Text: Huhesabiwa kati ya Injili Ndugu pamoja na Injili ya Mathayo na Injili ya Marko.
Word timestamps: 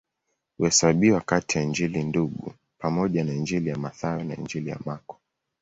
Huhesabiwa 0.57 1.21
kati 1.21 1.57
ya 1.57 1.63
Injili 1.63 2.03
Ndugu 2.03 2.53
pamoja 2.77 3.23
na 3.23 3.33
Injili 3.33 3.69
ya 3.69 3.77
Mathayo 3.77 4.23
na 4.23 4.35
Injili 4.37 4.69
ya 4.69 4.79
Marko. 4.85 5.19